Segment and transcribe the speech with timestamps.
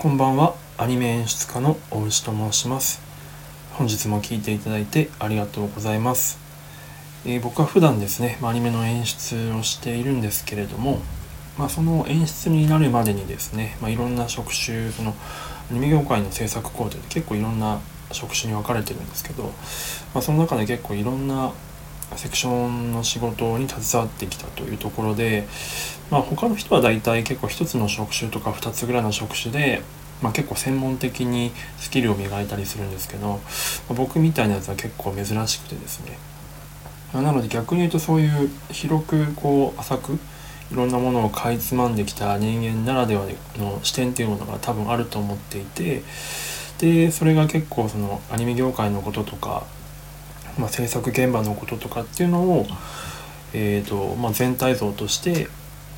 [0.00, 0.54] こんばんは。
[0.78, 3.02] アニメ演出家の大牛と申します。
[3.74, 6.38] 本日も聴いていただいてありがとうございます、
[7.26, 11.02] えー、僕は普段ですね、まあ、アニメの演出をしているんですけれども
[11.58, 15.14] まあ、その演出になるまでにですね、まあ、いろんな職種その
[15.70, 17.78] アニメ業界の制作工程で結構いろんな
[18.10, 19.50] 職種に分かれてるんですけど、ま
[20.14, 21.52] あ、その中で結構いろんな
[22.16, 25.46] セクションの仕事に携わってきたというところで、
[26.10, 29.82] まあ、他の人は大体結構1つの職種とか2つぐらいの職種で、
[30.22, 33.40] まあ、結構専門的にスキルを磨いたりするんですけど、
[33.88, 36.18] ま、僕みたいなやつは結構珍しくてですね、
[37.14, 40.18] なので逆に言うとそういう広くこう浅く
[40.72, 43.26] いろんなものをかいつまんできた人間ならでは
[43.58, 46.02] の視点っていうものが多分あると思っていて
[46.78, 49.64] でそれが結構そのアニメ業界のこととか、
[50.60, 52.66] まあ、制作現場のこととかっていうのを、
[53.52, 55.48] えーとまあ、全体像として、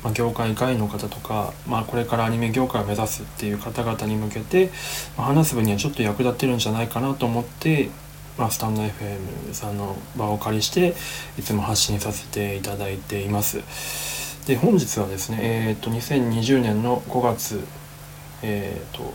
[0.03, 4.71] まあ、業界外の方とか、まあ、これからアニメ業界を目指すっていう方々に向けて、
[5.17, 7.89] まあ、話す分にはちょっと役立ってるんじゃないかなと思って
[8.37, 10.95] まあ、スタンド FM さんの場をお借りして
[11.37, 13.61] いつも発信させていただいています。
[14.47, 17.63] で本日はですね、えーと、2020年の5月、
[18.41, 19.13] えーと、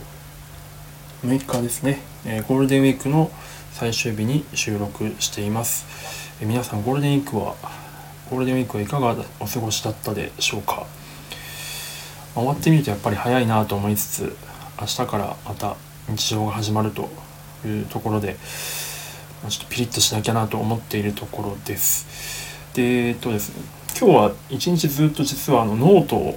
[1.25, 3.29] 6日ですね、えー、ゴールデンウィークの
[3.73, 5.85] 最終日に収録しています、
[6.41, 7.55] え、皆さんゴールデンウィークは
[8.29, 10.85] ゴールデンウィークはいかがお過ごしだったでしょうか、
[12.35, 14.37] ま、終わってみるとやっぱり早いなと思いつつ
[14.79, 15.75] 明日からまた
[16.07, 17.09] 日常が始まると
[17.65, 18.37] いうところで、
[19.47, 22.07] ちょっとピリッとしなきゃなと思っているところです。
[22.73, 23.63] でえっとですね
[23.99, 26.35] 今日は一日ずっと実はあのノートっ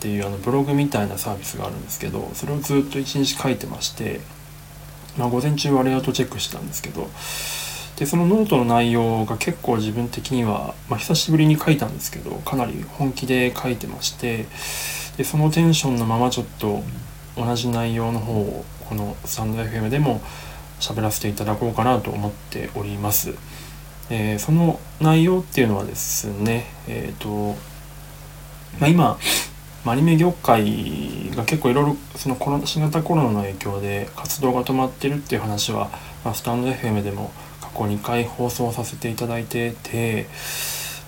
[0.00, 4.20] ていうあのブログみたいなサービスがあるんですけどそれをずっと一日書いてまして、
[5.18, 7.08] まあ、午前中はレイアウトチェックしてたんですけど
[7.96, 14.46] でそのノートの内容が結構自分的には、まあ、久しぶりに書いたんですけどかなり本気で書いてまして
[15.16, 16.82] でそのテンションのままちょっと
[17.36, 20.20] 同じ内容の方をこのスタンド FM でも
[20.80, 23.34] 喋らせていただこうかなと思っております。
[24.08, 27.56] えー、その内容っていうのはですね、えっ、ー、と、
[28.80, 29.18] まあ、今、
[29.86, 35.90] アニメ業界が結構いろいろそのコロ新型コロナの影響で活動が止まってるっていう話は、
[36.22, 37.32] まあ、スタンド FM でも
[37.62, 40.26] 過去2回放送させていただいてて、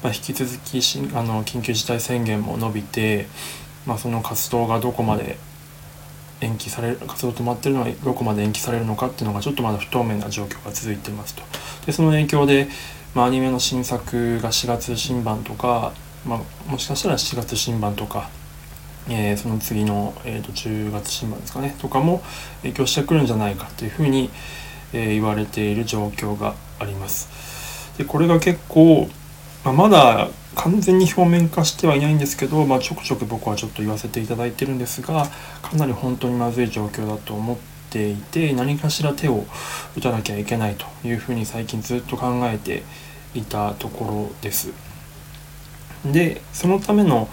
[0.02, 3.26] まあ、引き続きしあの緊急事態宣言も伸びて、
[3.86, 5.36] まあ、その活動がどこまで
[6.40, 11.42] 延期される活動止まってるのはどこまで延期されるのかっていうのがちょっとまだ不透明な状況が続いてますと。
[11.84, 12.68] でその影響で、
[13.14, 15.92] まあ、アニメの新作が4月新版とか、
[16.26, 18.30] まあ、もしかしたら7月新版とか、
[19.08, 22.22] えー、その次の、えーと、10月新版ですかねとかも
[22.62, 24.30] 影響してくるんじゃないかというふうに、
[24.92, 27.98] えー、言われている状況があります。
[27.98, 29.08] でこれが結構、
[29.64, 35.26] まあ、まだ完全に表面化してはいないんですけど、まあ、ちょくちょく僕はちょっと言わせていただいてるんですが
[35.62, 37.56] かなり本当にまずい状況だと思っ
[37.90, 39.44] ていて何かしら手を
[39.96, 42.82] 打たなきゃいけないというふうに最近ずっと考えて
[43.34, 44.91] いたところです。
[46.04, 47.28] でそのための、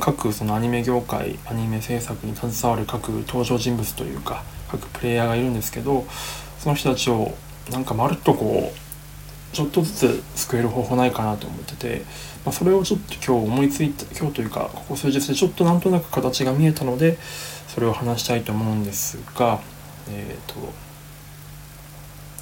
[0.00, 6.06] 各そのアニメ業界アニメ制作に携わる各登場人物というか各プレイヤーがいるんですけど
[6.58, 7.32] その人たちを
[7.70, 12.02] なんかまるっとこうちょっとずつ救える方法ないかなと思ってて、
[12.44, 17.18] まあ、それをちょっと今日思いついた今日というかここ数日でちょっとなんとなく形が見えたので
[17.68, 19.60] それを話したいと思うんですが
[20.10, 20.72] えっ、ー、と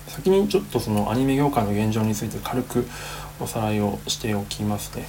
[0.09, 2.87] 先にちょっとそのアニメ業界の現状について軽く
[3.41, 5.05] おさらいをしておきますね。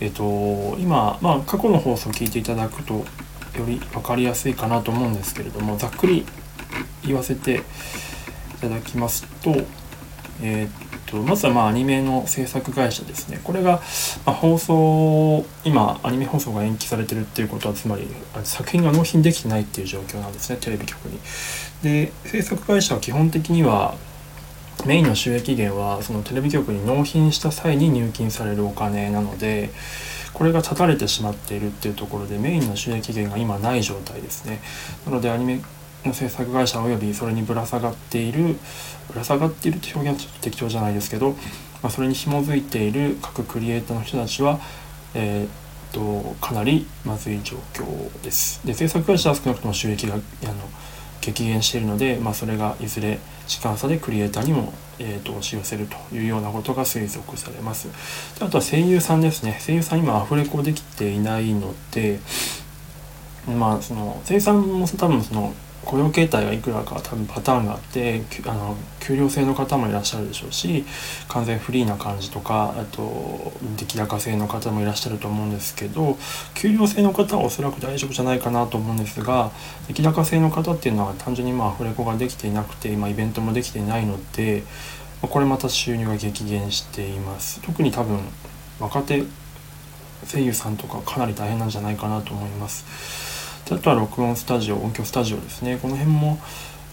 [0.00, 3.04] えっ、と今、まあ、過去の放送を聞いていただくとよ
[3.66, 6.26] り分かりやすいかなと思うんですけれどもざっくり
[7.04, 9.54] 言わせていただきますと
[10.42, 13.80] えー、とまずはまあアニメの制作会社ですねこれが、
[14.26, 18.06] ま放送今アニメ放送が延期されてるっていうことはつまり
[18.44, 21.18] 作品が納品できてないっていう状況なんですねテレビ局に。
[21.82, 23.94] で制作会社は基本的には
[24.86, 29.70] メインの収益源はそのテレビ局に納品した際に入金されるお金なので
[30.32, 34.60] これが断たれてしまっているっていうところでメインの収益源が今ない状態ですね
[35.04, 35.60] なのでアニメ
[36.04, 38.56] の制作会社およびそれにぶら下がっている
[39.08, 41.36] ぶら下がっているって表現はちょっと適当じゃないですけど、ま
[41.84, 44.60] あ、それに紐づいている各クリエイターの人たちは、
[45.14, 48.64] えー、とかなりまずい状況です。
[48.66, 50.22] で制作会社は少なくとも収益があの
[51.20, 57.88] 激減しているので、まあ、それがいずれ時間差でクリエイターにも、えーと、押し寄せるというようなことが推測されます。
[58.38, 59.58] であとは声優さんですね。
[59.64, 62.18] 声優さん今アフレコできていないので、
[63.46, 65.54] まあその声優さんも多分その
[65.86, 70.84] 雇用形態がいくらか多分パターンがあってあの給料制の方もいらっしゃるでしょうし
[71.28, 76.18] 完全フリーな感じとかあと出来高制の方もいらっしゃると思うんですけど
[76.54, 79.52] 給料制の方はおそらく大丈夫じゃないかなと思うんですが
[79.86, 84.64] 出来高制の方っていうのは単純にまあアフレコができていなくて今イベントもできていないので
[85.22, 87.60] これまた収入が激減しています。
[87.62, 88.20] 特に多分
[88.78, 89.24] 若手
[90.26, 93.35] 声優さんとかかなり大変なんじゃないかなと思います。
[93.70, 95.78] あとは録音スタジオ音響スタジオですね。
[95.82, 96.38] この辺も、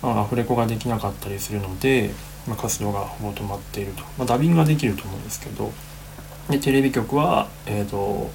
[0.01, 2.11] アフレコができなかったりするので、
[2.47, 5.71] まあ、活動がほぼ止まっていると、まあ、ダビングができると思うんですけど。
[6.49, 8.29] でテレビ局は、えーと、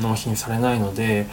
[0.00, 1.26] 納品されないので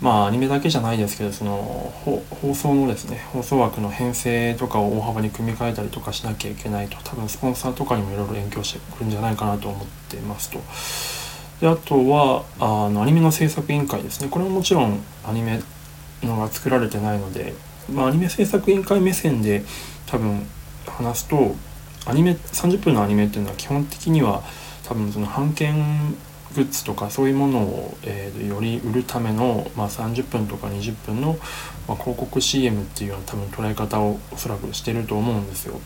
[0.00, 1.92] まあアニメだけじゃないですけどその
[2.30, 6.96] 放送のですね放送枠の編成とかを大幅に組み替えたりとかしなきゃいけないと。
[7.04, 10.58] 多分スポンサーとかにもいろいろ影響してくるんじゃないかなと思ってますと。
[11.60, 15.60] であとはあのアニメの制作委員会ですねこれももちろんアニメ
[16.22, 17.54] のが作られてないので、
[17.92, 19.64] まあ、アニメ制作委員会目線で
[20.06, 20.46] 多分
[20.86, 21.54] 話すと
[22.06, 24.42] アニメ30分のアニメっていうのは基本的には
[24.84, 26.16] 多分その版権
[26.54, 31.38] グッズとかそういうものを、えー、より売るための、まあ、30分とか20分の、
[31.86, 35.80] まあ、広告 CM っていうような多分捉え方をおそらくしてると思うんですよ。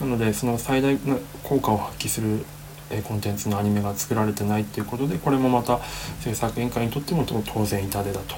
[0.00, 2.44] なのでその最大の効果を発揮する
[3.06, 5.80] コンテンツのアニメが作られてないっていうことでこれもまた
[6.20, 8.36] 制作委員会にとっても当然痛手だと。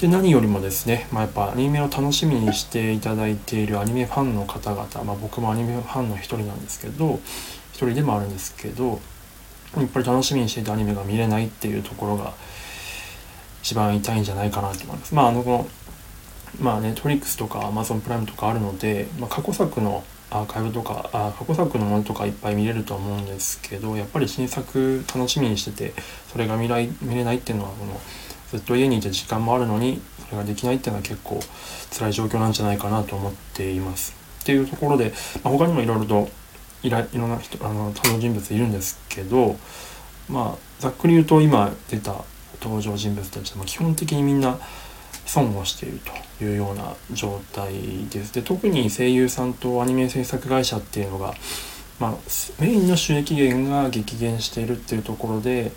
[0.00, 7.18] で何よりもですね、まあ、やっぱアニメを楽しみにしていただいているアニメファンの方々、まあ、僕もアニメファンの一人なんですけど
[7.72, 9.00] 一人でもあるんですけど
[9.74, 12.34] やっぱり楽しみにしていたアニメが見れないっていうところが
[13.62, 15.14] 一番痛いんじゃないかなと思います。
[15.14, 15.66] まああのこの
[16.60, 25.94] まあネットリックスとかアマゾンプライムとかあるので、まあ、過去作のアーカイブとかあ過去作のものとかいっぱい見れると思うんですけどやっぱり新作楽しみにしてて
[26.30, 28.00] それが見来見れないっていうのはこの
[28.50, 31.40] ずっと家にいて時間もあるのにそれができないっていうのは結構
[31.96, 34.14] 辛い状況なんじゃないかなと思っています。
[34.42, 35.12] っていうところで、
[35.42, 36.28] まあ、他にもいろいろと
[36.82, 39.56] いらいろんな人あの登場人物いるんですけど
[40.28, 42.24] まあざっくり言うと今出た
[42.62, 44.58] 登場人物たちは基本的にみんな
[45.26, 46.00] 損をしている
[46.38, 48.32] というような状態です。
[48.32, 51.34] で特に声優さんとアニメ制作会社っていうのが、
[51.98, 52.14] まあ、
[52.60, 55.72] メインの収益源が激減しているっていうところで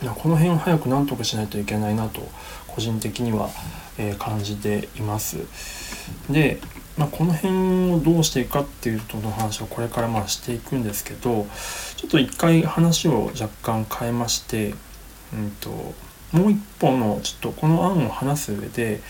[0.00, 2.20] この辺を早く何とかしないといけないなと
[2.66, 3.48] 個人的には、
[3.96, 5.38] え、感じています。
[6.28, 6.60] で、
[6.98, 11.46] まあ、この辺をどうしていくかっていうとの話をこれからまあしていくんですけど
[11.96, 14.74] ちょっと一回話を若干変えまして、
[15.32, 15.94] うんと
[16.34, 19.00] もう一本のちょっとこの案を話す上で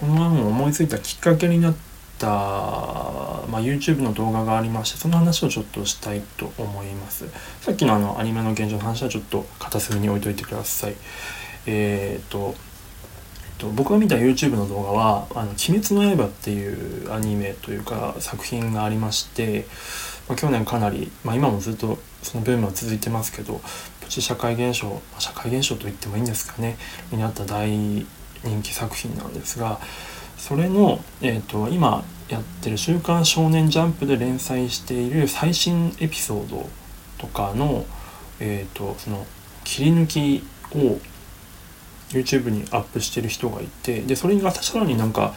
[0.00, 1.76] この案を思いついたきっかけになっ
[2.18, 7.26] た、まあ、YouTube の動画がありましてその話をちょっとしたいと思います。
[7.60, 10.94] さっきのあのアニメの現状の話はちょっと片隅に置いといてください。
[11.66, 12.54] えっ、と
[13.58, 19.66] と僕が見た YouTube の動画は「あの鬼滅の刃」っていうアニメというか作品がありまして、
[20.28, 23.60] まあ、去年かなり、まあ、今もずっとそのブームは続いてますけど
[24.06, 26.76] プチ社会現象、社会現象と言ってもいいんですかね。
[27.10, 28.06] になった大人
[28.62, 29.80] 気作品なんですが
[30.38, 36.68] それの、えーと、今やってる「週刊少年ジャンプ」で連載している最新エピソード
[37.18, 37.84] とかの,、
[38.38, 39.26] えーとその
[39.64, 41.00] 切り抜きを
[42.10, 45.34] YouTube にアップしてる人がいてでそれがさらになんか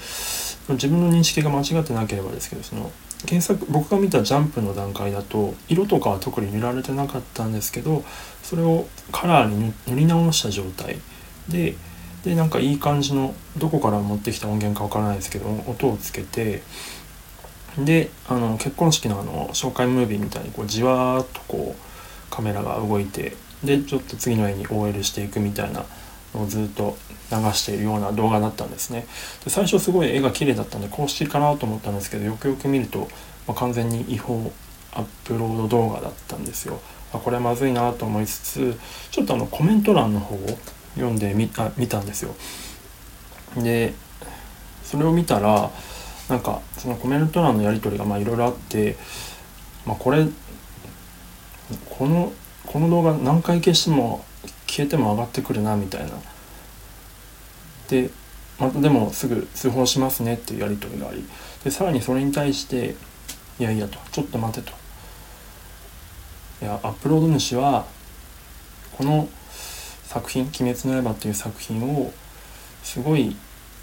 [0.69, 2.91] 自分の認識が間違ってなければですけどその
[3.27, 8.03] 原作僕が見たジャンプの段階だと色とかは特に塗られてなかったんですけど
[8.43, 10.97] それをカラーに塗り直した状態。
[11.49, 11.75] で
[12.23, 16.63] でなんかいい感じのどこから持ってきた音源かわからないですけど音をつけて
[17.77, 25.85] であの結婚式のあの紹介ムービーみたいにこうじわーっとこうカメラが動いてでちょっと次の絵に OL していくみたいな
[26.33, 26.97] をずっと
[27.31, 29.05] 流しているような動画だったんですね。
[29.43, 33.07] で最初すごい絵が綺麗だったんで公式かなと思ったんですけどよくよく見ると、
[33.47, 34.51] まあ、完全に違法
[34.93, 36.79] アップロード動画だったんですよ。
[37.13, 38.79] あこれまずいなと思いつつ
[39.11, 40.39] ちょっとあのコメント欄の方を
[40.95, 42.35] 読んでみあ見たんですよ。
[43.57, 43.93] で
[44.83, 45.71] それを見たら
[46.29, 48.97] なんかそのコメント欄のやり取りがいろいろあって、
[49.85, 50.27] まあ、これ
[51.89, 52.31] この
[52.65, 54.23] この動画何回消しても
[54.69, 56.09] 消えても上がってくるなみたいな
[57.89, 58.11] で
[58.59, 61.23] またでもすぐ通報しますねっていうやり取りがあり
[61.63, 62.95] でさらにそれに対して
[63.59, 64.73] いやいやとちょっと待てと
[66.61, 67.85] いやアップロード主は
[68.97, 69.27] この
[70.03, 72.13] 作品「鬼滅の刃」っていう作品を
[72.83, 73.35] すごい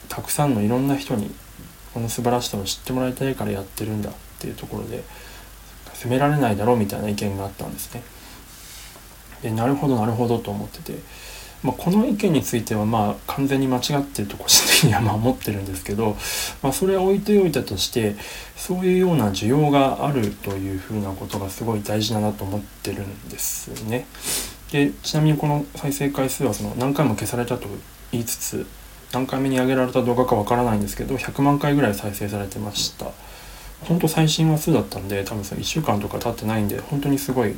[0.08, 1.34] たくさんのいろんな人に
[1.94, 5.02] この素晴らしさを知ってもらいたいからやってるんだっていうところで
[5.94, 8.02] 責められないだろうみたいな意見があったんですね。
[9.42, 10.98] でなるほどなるほどと思ってて
[11.62, 16.16] まあ、この意見についてはまあ完全に間違ってると個人的にはまあ思ってるんですけど、
[16.62, 18.14] まあ、それは置いておいたとして
[18.56, 24.06] そういうような需要があるというふうなことがすごい大事だなと思ってるんですね。
[24.70, 27.66] でちなみにこの再生回数はその何回も消されたと
[28.12, 28.66] 言いつつ
[29.12, 33.06] 何回目に上げられた動画かわからないんですけど100万回ぐらい再生されてました。
[33.88, 37.56] 本当最新話数だったんで多分その1週間とか経ってないんで本当にすごい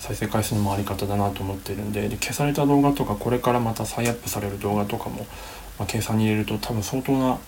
[0.00, 5.26] 再生回数の回り方だなと思ってるんでで消された動画とかこれからまた再アップされる動画とかも、
[5.78, 7.38] まあ、計算に入れると多分相当な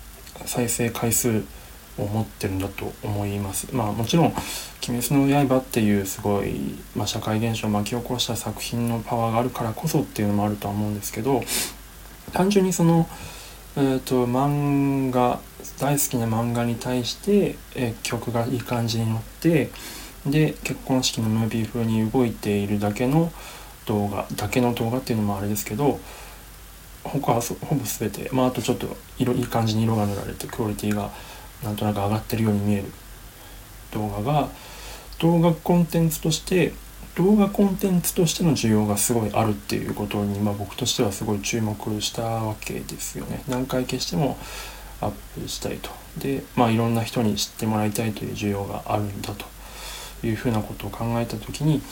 [0.44, 1.44] 再生回数
[1.99, 3.75] を持ってるんだと思います。
[3.75, 4.26] まあもちろん
[4.88, 11.42] 「鬼滅の刃」っていうすごい、まあ、社会現象を巻き起こした作品のパワーがあるからこそっていうのもあるとは思うんですけど
[12.32, 13.06] 単純にその、
[13.76, 15.40] えーと、漫画
[15.78, 19.71] 大好きな漫画に対して、え、曲がいい感じに乗って
[20.26, 23.33] で結婚式のムービー風に動いているだけの
[23.87, 25.99] 動画だけの動画っていうのもあれですけど
[27.02, 31.11] 他はほぼ全てまああとちょっと色いい感じに色が塗られてクオリティが
[31.64, 32.85] なんとなく上がってるように見える
[33.93, 34.49] 動画が
[35.19, 36.73] 動画コンテンツとして
[37.14, 43.43] 動画コンテンツとしての需要がすごいあるっていうことに、まあ、僕としてはすごい注目したわけですよね。
[43.49, 44.38] 何回消しても
[45.02, 45.91] アップしたいと。
[46.17, 49.45] で、まあ、いろんな人に知ってもらいたいという需要があるんだと。
[50.23, 51.83] いうふうなことを考えた時に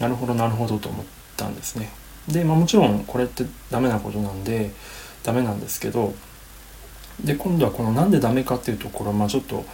[0.00, 1.90] なるほどなるほどと思ったんですね。
[2.28, 4.70] で、まあ、もちろんこれってダメなことなんで
[5.22, 6.14] ダメなんですけど
[7.24, 9.64] で今度はこのなんでダメかっていうところをまあちょっと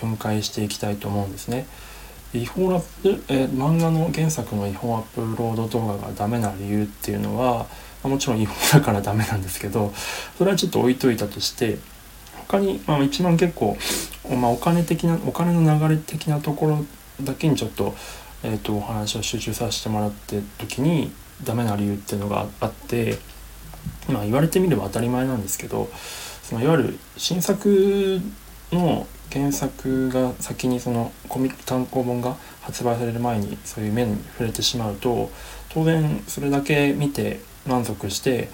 [0.00, 1.66] 分解していきたいと思うんですね。
[2.34, 7.66] 違法ラップ、え、漫画の原作の違法アップロード動画がダメな理由っていうのは、ま
[8.04, 9.92] あ、もちろん違法だからダメなんですけど
[10.36, 11.78] それはちょっと置いといたとして
[12.48, 13.76] 他に、まあ、一番結構、
[14.28, 16.84] まあ、お金的なお金の流れ的なところ
[17.20, 17.94] だけにちょっと,、
[18.42, 21.12] えーと、お話を集中させてもらって時に
[21.44, 23.18] ダメな理由っていうのがあって
[24.08, 25.90] まあ言われてみれば当たり前なんですけど
[26.42, 28.20] そのいわゆる新作
[28.72, 35.30] の原作が先にそのコミック単行本が発売される前にそういう面に触れてしまうと
[35.70, 38.48] 当然それだけ見て満足して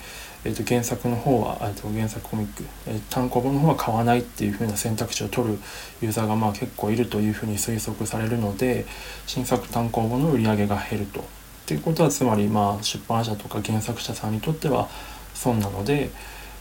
[0.45, 5.59] えー、と原作の方は、えー、と原作コミック、えー、単行本の方は買わないっていう風な選択肢を取る
[6.01, 8.87] ユーザーがまあ結構いるというふうに推測されるので
[9.27, 11.21] 新作単行本の売り上げが減ると。
[11.21, 11.23] っ
[11.67, 14.89] ていうことはつまりまあ出版社とか原作者さんにとっては
[15.35, 16.11] 損なので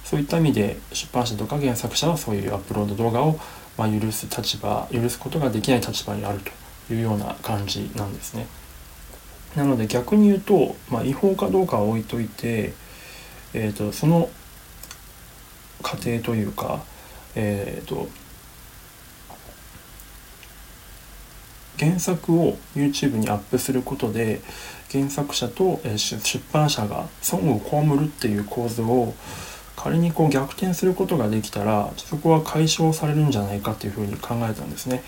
[0.03, 3.39] そういった意味で出版社とか原作者はそういうアップロード動画を
[3.75, 6.39] まあ許す立場許すことができない立場にある
[6.87, 8.45] というような感じなんですね。
[9.55, 12.73] なので逆に言うと、まあ、違法かどうかは置いといて
[13.53, 14.29] えーと、その
[15.81, 16.83] 過程というか、
[17.35, 18.07] えーと、
[21.79, 24.41] 原作を YouTube にアップすることで
[24.91, 29.13] 原作者と、え出版社が損を被るっていう構図を
[29.75, 35.03] 仮にこう逆転することができたらそこは解消されるんじゃないかっていうふうに考えたんですね。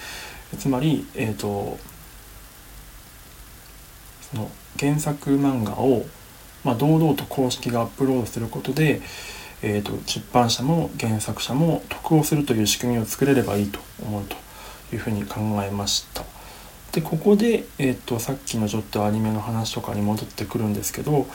[0.57, 1.77] つまり、えーと
[4.31, 6.05] その原作漫画を
[6.63, 9.01] まあ、堂々と公式がアップロードすることで、
[9.61, 14.35] えーと、出版社も原作者も得をするという仕組みを作れればいいと思うと
[14.93, 16.23] いうふうに考えました。
[16.91, 21.25] でここで、えーと、さっきのちょっとアニメの話とかに戻ってくるんですけど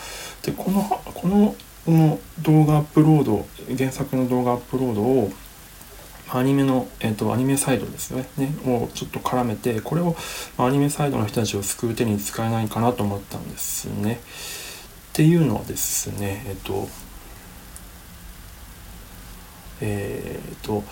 [0.42, 0.82] でこの
[1.14, 1.56] この
[1.86, 3.46] この動画アップロード
[3.78, 5.30] 原作の動画アップロードを
[6.28, 10.16] アニメの、えーと、アニメサイドですよねねをちょっと絡めてこれを
[10.58, 14.20] アニメサイドの人たちを救う手に使えないかなと思ったんですね。
[15.16, 16.88] っていうのはですねえっと
[19.80, 20.84] えー、っと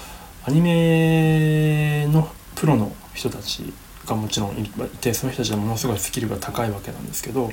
[0.47, 3.71] アニメのプロの人たち
[4.07, 4.67] がもちろんい
[5.03, 7.51] てその人たちはものすごいスキルが高いわけなんですけど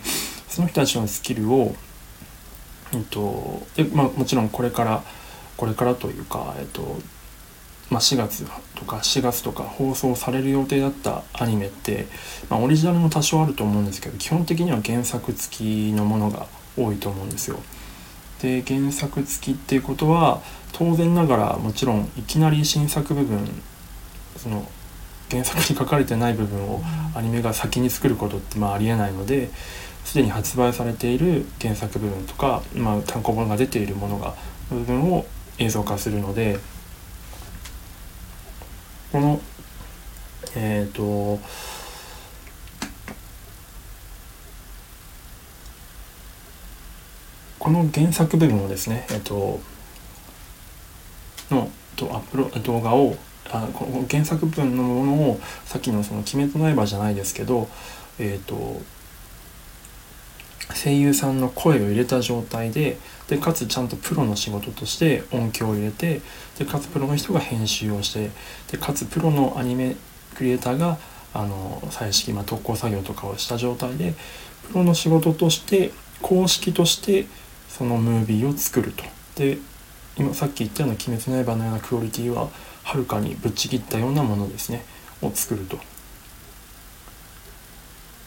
[0.48, 1.76] その人たちのスキルを、
[2.94, 5.04] えっとでまあ、もちろんこれから
[5.58, 7.00] これからというか、えっと
[7.90, 12.08] まあ、4月とか4月とか放送される予定だったアニメって、
[12.50, 16.48] まあ、オリジナルも多少あると思うんですけど基本的には原作付きのものが
[16.78, 17.60] 多いと思うんですよ。
[18.42, 20.42] で原作付きっていうことは
[20.74, 23.62] 当然ながらもちろんいきなり新作部分
[24.38, 24.68] その
[25.30, 26.82] 原作に書かれてない部分を
[27.16, 29.50] アニメが先に作ることってまあありえないので
[30.04, 34.34] すでに発売されている原作部分とか、まあ、単行本が出ているものが
[34.70, 35.26] 部分を
[35.60, 36.58] 映像化するので
[39.12, 39.40] この
[40.56, 41.40] えっ、ー、と
[47.72, 49.62] この原作部分をですね、えっと、
[51.50, 53.16] のとアップロ動画を
[53.50, 57.70] あこの原作部分のものをさっきのその「鬼滅の刃」じゃないですけど、
[58.20, 58.82] えっと、
[60.76, 62.98] 声優さんの声を入れた状態で
[63.30, 66.20] でかつちゃんとプロの仕事として音響を入れて
[66.60, 68.32] でかつプロの人が編集をして
[68.70, 69.96] でかつプロのアニメ
[70.36, 70.98] クリエイターが
[71.34, 74.14] あの彩色、まあ、特攻作業とかをした状態で
[74.68, 77.28] プロの仕事として公式として
[77.82, 79.04] そのムービーを作ると。
[79.36, 79.58] で
[80.16, 82.48] 今さっき言ったような「鬼滅の刃」のようなクオリティは
[82.84, 84.86] はるかにぶっちぎったようなものですね
[85.24, 85.80] を作ると。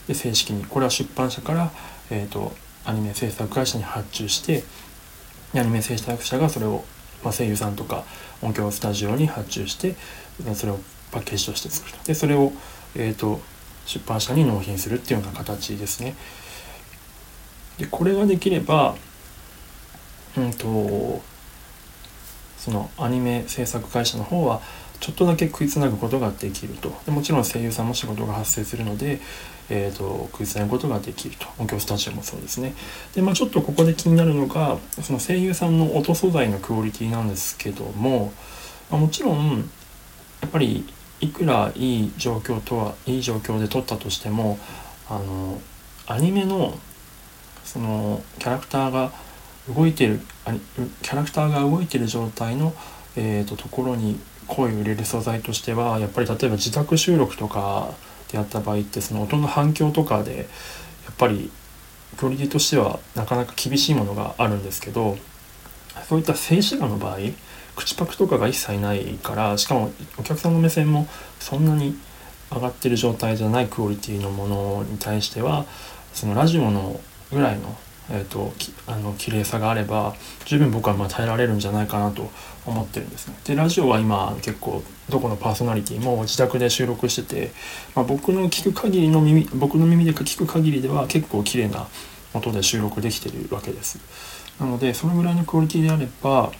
[0.08, 1.70] で正式にこれは出版社から、
[2.10, 2.52] えーと、
[2.84, 4.64] アニメ制作会社に発注して
[5.54, 6.84] アニメ制作者がそれを、
[7.22, 8.02] まあ、声優さんとか
[8.42, 9.94] 音響スタジオに発注して
[10.54, 10.80] それを
[11.12, 12.52] パッケージとして作るとでそれを、
[12.96, 13.40] えーと、
[13.86, 16.16] 出版社に納品するっていうような形ですね。
[17.78, 18.96] でこれができれば
[20.36, 21.22] うんと
[22.58, 24.60] そのアニメ制作会社の方は
[25.00, 26.90] ちょっとだけ食いつなぐことができると。
[27.04, 29.20] でもちろん声優さんも仕事が発生するので、
[29.68, 31.46] えーと、食いつなぐことができると。
[31.58, 32.74] 音響スタジオもそうですね。
[33.14, 38.32] で、まあ、ちょっとここで気になるのがその声優さんの音素材のクオリティなんですけども、
[38.90, 39.68] まあ、もちろん
[40.40, 40.86] やっぱり
[41.20, 44.58] いくらいい状況とはいい状況で撮ったとしても
[45.08, 45.60] あの
[46.06, 46.78] アニメの
[47.64, 49.12] そのキャラクターが
[49.68, 50.20] 動いてる
[51.02, 52.74] キャラクターが動いてる状態の、
[53.16, 57.94] えーと、ところに声を入れる素材としてはやっぱり例えば自宅収録とか
[58.30, 60.42] でやった場合ってその音の反響とかでや
[61.12, 61.50] っぱり
[62.18, 65.16] クオリティとしてはなかなか厳しいものがあるんですけど
[66.08, 67.18] そういった静止画の場合
[67.76, 71.08] 口パクとかが一切ないからしかもお客さんの目線も
[71.40, 71.96] そんなに
[72.52, 75.64] 上がってる状態じゃないクオリティのものに対しては
[76.12, 77.00] そのラジオの
[77.32, 77.76] ぐらいの
[78.10, 78.52] えーと、
[78.86, 82.30] あの綺麗さがあれば十分僕はま耐えられるんじゃないかなと
[82.66, 83.34] 思ってるんですね。
[83.44, 87.52] でラジオは今結構どこのパーソナリティも自宅で収録してて、
[87.94, 91.88] まあ、僕の聞く限りの耳僕の耳で聞く限りでは結構綺麗な
[92.34, 93.98] 音で収録できてるわけです。
[94.60, 96.52] なのでそのぐらいのクオリティであれば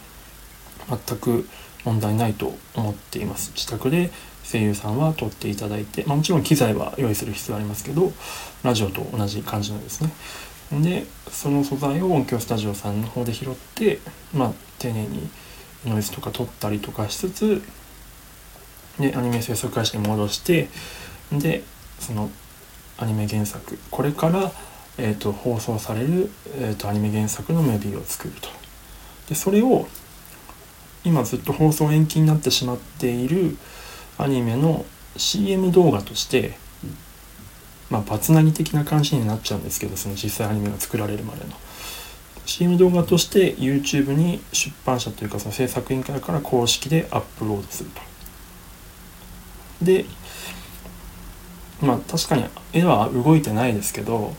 [1.07, 1.47] 全く
[1.83, 3.51] 問題ないと思っています。
[3.55, 4.11] 自宅で
[4.43, 8.13] 声優さんは撮っていただいて、まあ、もちろん機材は用意する必要ありますけど
[8.63, 10.11] ラジオと同じ感じのですね
[10.81, 13.99] でその素材を音響スタジオさんの方で拾って
[14.33, 15.29] まあ丁寧に
[15.85, 17.61] ノイズとか取ったりとかしつつ
[18.99, 20.69] でアニメ制作会社に戻して
[21.31, 21.63] で
[21.99, 22.29] その
[22.97, 24.51] アニメ原作これから、
[24.97, 28.47] えーと、放送される、えーと、アニメ原作のムービーを作ると。
[29.27, 29.87] でそれを
[31.03, 33.57] 今ずっと放送延期になってしまっている
[34.17, 34.85] アニメの
[35.17, 36.57] CM 動画として
[37.95, 41.51] まあ、バツナギ的な感じになっちゃうんですけどその実際アニメが作られるまでの。
[42.45, 48.01] CM 動画として YouTube に出版社というかその制作委員会から公式でアップロードすると。
[49.81, 50.05] で
[51.81, 54.33] まあ確かに絵は動いてないですけど、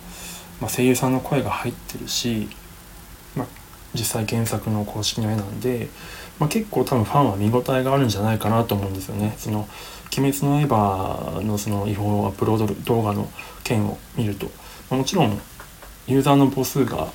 [0.61, 2.49] まあ、声優さんの声が入ってるし、
[3.35, 3.47] まあ、
[3.95, 5.88] 実際原作の公式の絵なんで、
[6.38, 9.35] まあ、結構多分ファンは見応えがあるんじゃないかなと思うんですよね。
[9.38, 9.66] その
[10.16, 13.31] 鬼滅の刃のその違法アップロード動画の
[13.64, 14.51] 件を見ると、
[14.90, 15.40] もちろん
[16.07, 17.09] ユーザーの母数が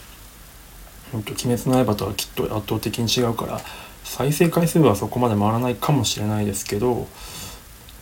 [1.14, 3.62] 「鬼滅の刃」とはきっと圧倒的に違うから
[4.04, 7.08] 再生回数はそこまで回らないかもしれないですけど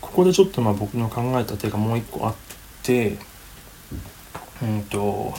[0.01, 2.35] ここでちょっとまあ僕の考えた手がもう一個あっ
[2.81, 3.17] て
[4.61, 5.33] うんと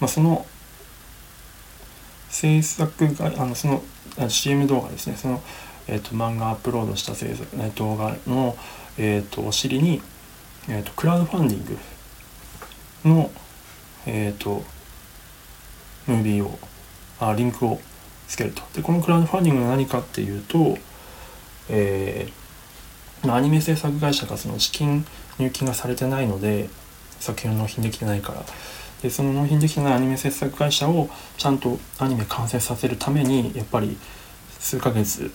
[0.00, 0.46] まあその
[2.30, 3.82] 制作があのその
[4.28, 5.16] CM 動画ですね。
[5.16, 5.42] その
[5.90, 8.56] えーと、漫画アップロードした制作、ね、動画の、
[8.96, 10.00] えーと、お尻に、
[10.68, 11.78] えーと、クラウドファンディング
[13.08, 13.30] の、
[14.06, 14.62] えー、と
[16.06, 16.58] ムービーを
[17.18, 17.80] あリンクを
[18.28, 18.62] つけると。
[18.74, 20.78] でこのクラウドファンディングは何かっていうと、
[21.68, 25.04] えー、アニメ制作会社がその資金
[25.38, 26.70] 入金がされてないので
[27.18, 28.44] 作品を納品できてないから。
[29.02, 33.96] でその納品できてないアニメ制作会社をちゃんとアニメ完成させるためにやっぱり
[34.58, 35.32] 数ヶ月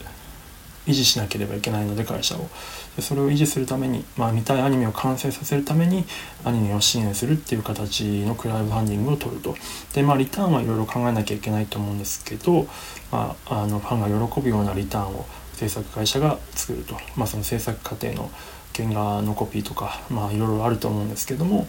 [0.87, 2.49] 維持しなければいけないので会社を。
[2.95, 6.05] でそれを維持するために、まあ、見たいアニメを完成させるために
[6.43, 9.55] アニメを支援するっていう形のクラウドファンディングを取ると。
[9.93, 12.67] でまあリターンはいろいろ考えなきゃいけないと思うんですけど、
[13.11, 18.29] まあ、あのファンが喜ぶようなリターンを制作会社が作ると、まあ、その制作過程の
[18.75, 21.67] 原画のコピーとかまあいろいろあると思うんですけども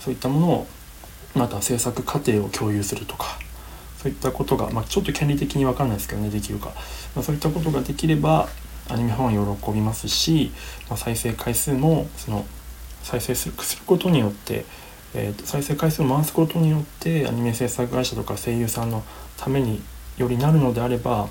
[0.00, 0.66] そういったものを
[1.34, 3.38] また制作過程を共有するとか。
[4.02, 6.72] そういったことが、まあ、ちょっと権利的に分かんないですけどねできるか、
[7.14, 8.48] まあ、そういったことができれば
[8.88, 10.52] アニメファンは喜びますし、
[10.88, 12.46] まあ、再生回数もその
[13.02, 13.54] 再生する
[13.86, 14.64] ことによって、
[15.14, 19.02] えー、と再生回数を回すことによってアニメ制作会社とか声優さんの
[19.36, 19.82] ために
[20.16, 21.28] よりなるのであれば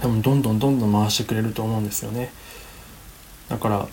[0.00, 2.32] 多分どんどんどんどん回してくれると思うんですよね。
[3.48, 3.88] だから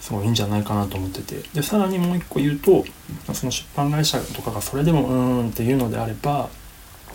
[0.00, 1.42] すごいいいんじゃないかなと思ってて。
[1.54, 2.84] でさらにもう一個言うと
[3.32, 6.48] その出版会社とかがそれでもうーんっていうのであれば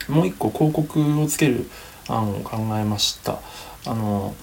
[0.08, 1.70] もう一個広告をつける
[2.08, 3.40] 案を考えました。
[3.86, 4.36] あの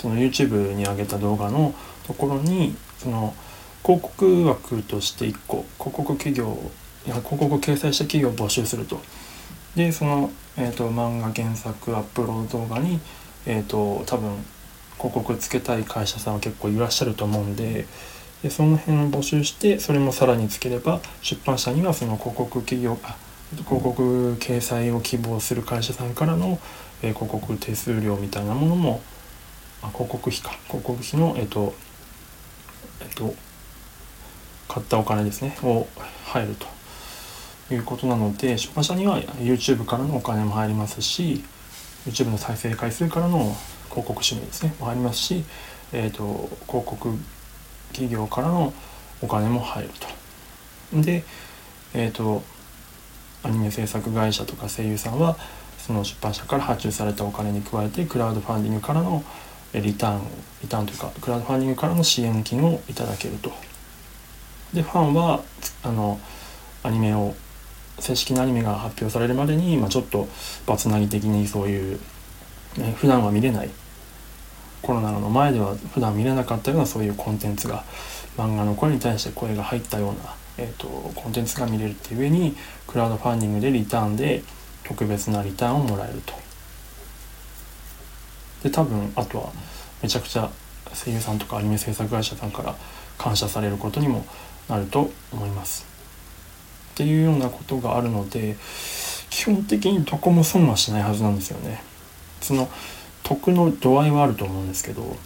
[0.00, 1.74] その YouTube に上げた動画の
[2.06, 3.34] ところにその
[3.82, 6.58] 広告枠として1個広告企業
[7.06, 9.00] いや広告を掲載した企業を募集すると。
[9.76, 13.00] でその、えーと、漫画原作アップロード動画に、
[13.44, 14.44] えーと、多分
[15.04, 17.86] 広告つけたい会社さんは結構いらっしゃると思うんで
[18.42, 23.16] でその辺を募集してそれもさらにつければ出版社にはその広告企業あ
[23.52, 26.58] 広告掲載を希望する会社さんからの、
[27.02, 29.02] え、広告手数料みたいなものも
[29.82, 30.50] あ広告費か。
[30.66, 31.74] 広告費のえっ、と
[33.00, 33.34] えっ、と
[34.66, 35.86] 買ったお金ですねを
[36.24, 36.66] 入ると。
[37.72, 41.42] いうことなので出版社には YouTube からのお金も入りますし
[42.06, 43.56] YouTube の再生回数からの
[43.94, 45.44] 広告収入ですねも入りますし、
[45.92, 47.08] えーと、広告
[47.88, 48.72] 企業からの
[49.22, 49.90] お金も入る
[50.92, 51.00] と。
[51.00, 51.24] で、
[51.94, 52.42] え、ー、と
[53.44, 55.36] アニメ制作会社とか声優さんは
[55.78, 59.22] その出版社から発注されたお金に加えてクラウドファンディングからの
[59.74, 60.22] リターン
[60.62, 63.52] リターンというかクラウドファンディングからの支援金をいただけると。
[64.72, 65.42] でファンは
[65.82, 66.18] あの
[66.82, 67.34] アニメを
[67.98, 70.28] 正式なアニメが発表されるまでに、まあ、ちょっと
[70.66, 72.00] バツナギ的にそういう、
[72.76, 73.70] ね、普段は見れない
[74.84, 77.84] コロナの前では普段見れなかったようなそういうコンテンツが
[78.36, 82.54] 漫画の声に対して声が入ったような、えーと、コンテンツが見れるっていう上に
[82.86, 84.42] クラウドファンディングでリターンで
[84.84, 86.34] 特別なリターンをもらえると。
[88.62, 89.52] で多分あとは
[90.02, 90.50] めちゃくちゃ
[90.92, 92.76] 声優さんとかアニメ制作会社さんから
[93.18, 94.24] 感謝されることにも
[94.68, 95.86] なると思います。
[96.92, 98.56] っていうようなことがあるので
[99.30, 101.82] 基本的にどこも損はしないはずなんですよね。
[102.40, 102.68] その
[103.24, 105.16] 得の度合いはあると思うんですけど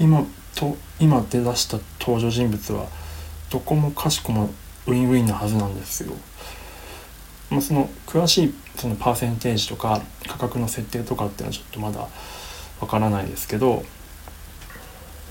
[0.00, 0.24] 今
[0.56, 2.86] と今出だした登場人物は
[3.50, 4.50] どこもかしこも
[4.86, 6.12] ウィンウィンなはずなんですよ。
[7.50, 12.08] まあ、その詳しいそのパーセンテージとか価格の設定とかっていうのはちょっとまだ
[12.80, 13.84] わからないですけど、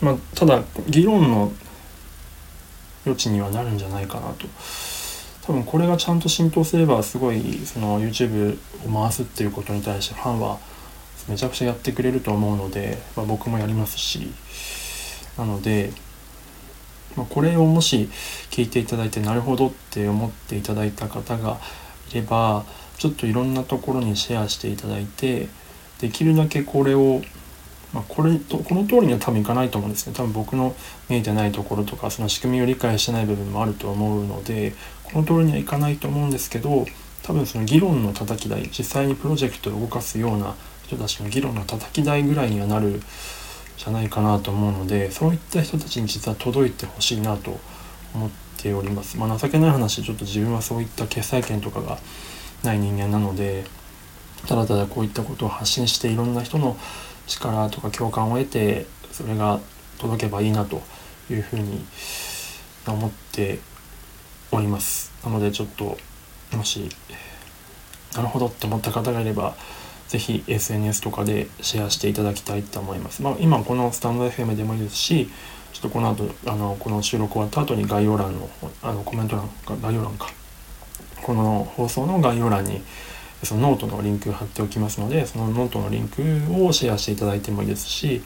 [0.01, 1.51] まあ、ただ議論の
[3.05, 4.47] 余地にはなるんじゃないかなと
[5.45, 10.57] 多分これがちゃんと浸透すればすごいその YouTube を回すっていうことに対してファンは
[11.27, 14.31] めちゃくちゃやってくれると思うので、まあ、僕もやりますし
[15.37, 15.91] なので、
[17.15, 18.09] まあ、これをもし
[18.51, 21.59] 聞いていただいてなるほどって思っていただいた方が
[22.11, 22.65] いれば
[22.97, 25.47] ちょっといろんなところにシェアしていただいて
[25.99, 27.21] できるだけこれを
[27.93, 30.13] まあ、これとこの通りには多分いかないと思うんですね。
[30.15, 30.75] 多分僕の
[31.09, 36.85] 見えてないところとかその仕組みを理解してない部分もあると思うのでこの通りにはいかないと思うんですけど
[37.21, 40.55] 多分その議論の叩き台実際にプロジェクトを動かすような
[40.93, 43.01] 人たちの議論の叩き台ぐらいにはなる
[43.77, 47.59] じゃないかなと思うのでそういった人たちに実は届いてほしいなと
[48.13, 49.17] 思っております。
[49.17, 51.97] まあ、情けない話ちょっと自分はそういった決裁権とかが
[52.63, 53.65] ない人間なので
[54.47, 56.77] ただただこういったことを発信していろんな人の
[57.27, 59.59] 力とか共感を得てそれが
[59.97, 60.81] 届けばいいなと
[61.29, 61.85] いうふうに
[62.87, 63.59] 思って
[64.51, 65.97] おりますなのでちょっと
[66.55, 66.89] もし
[68.15, 69.55] なるほどって思った方がいれば
[70.07, 73.21] 是非 SNS とかでシェアしていただきたいと思います。
[73.21, 75.29] まあ、今このスタンド FM でもいいですし
[75.73, 78.49] ちょっとこの後あのこの収録終わった後に概要欄の
[78.81, 80.27] あのコメント欄か概要欄か
[81.21, 82.83] この放送の概要欄に
[83.43, 86.21] そのノートのリンク貼っておきますのでそのノートのリンク
[86.63, 88.21] をシェアしていただいてもいいですし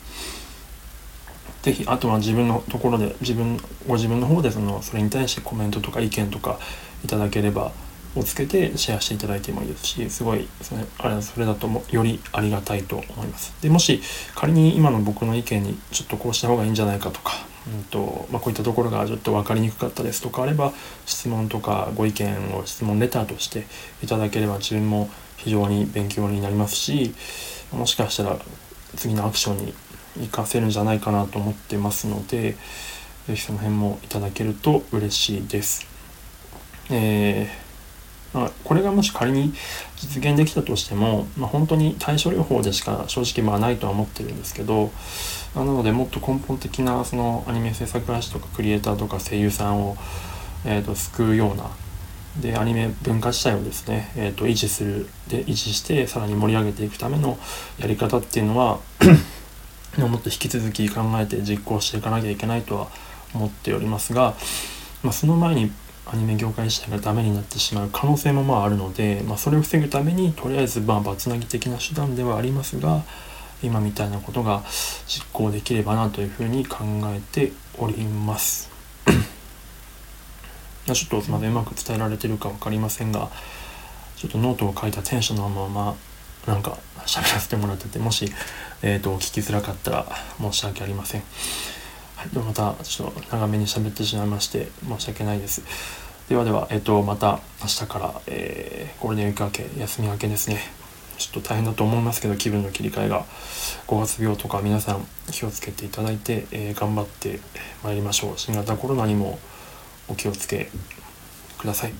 [1.64, 6.60] 是非あとは自分のところで自分ご自分の方でそのそれに対してコメントとか意見とか
[7.04, 7.72] いただければ
[8.20, 13.54] をつけてシェアしていただいてもいいですしすごいそれあれそれだともよりありがたいと思います。
[13.62, 14.02] でもし
[14.36, 17.34] 仮に今の僕の意見にちょっとこうした方がいいんじゃないかとか、
[17.68, 20.74] うんとまあ、こういったところがちょっと分かりにくかったですとかあれば
[21.06, 23.66] 質問とかご意見を質問レターとして
[24.04, 27.14] いただければ自分も非常に勉強になりますし
[27.72, 28.40] もしかしたら
[28.96, 29.74] 次のアクションに
[30.20, 32.56] 活かせるんじゃないかなと思ってますので
[33.28, 35.86] 是非その辺もいただけると嬉しいです。
[36.90, 37.67] えー
[38.34, 39.54] まあ、これがもし仮に
[39.96, 44.92] 実現できたとしても、まあ、本当に対処療法でしか正直まあないとは思ってるんですけど
[45.56, 49.98] なのでもっと根本的なそのアニメ制作会社とかクリエイターとか声優さんを、
[50.66, 51.70] えー、と救うような
[52.42, 57.38] でアニメ文化自体をですね、えー、と維持するで維持してさらに盛り上げていくための
[57.80, 58.80] やり方っていうのは
[59.98, 62.88] もっと引き続き考えて実行していかなきゃいけないとは
[63.34, 64.36] 思っておりますが、
[65.02, 65.72] まあ、その前に
[66.12, 73.04] アニメ業界自体がダメになってしまう可能性もまああるので、まあ、それを防ぐためにとりあえずまあバツナギ的な手段ではありますが、
[73.62, 74.64] 今みたいなことが
[75.08, 78.70] 実行できればなというふうに考えております。
[80.86, 83.30] ちょっとすみませんうまく伝えられてるか分かりませんが
[84.16, 85.96] ちょっとノートを書いたテンションのまま
[86.46, 88.32] なんか喋らせてもらっててもし、
[88.82, 90.06] えーと、聞きづらかったら
[90.40, 91.24] 申し訳ありません。
[92.34, 95.64] でまたちょっと長めに喋ってしまいまして申し訳ないです。
[96.30, 100.60] ではでは、えっ、と、また明日から、えー、ゴールデンウィーク明け、休み明けですね。
[101.18, 103.26] ちょっと大変だと思いますけど、気分の切り替えが、
[103.88, 107.40] 5月病とか皆さん気をつけていただいて、えー、頑張って
[107.82, 108.34] まいりましょう。
[108.36, 109.40] 新型コロナにも
[110.10, 110.70] お気をつけ
[111.58, 111.94] ください。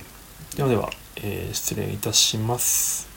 [0.56, 3.07] ではでは、えー、失礼いたします。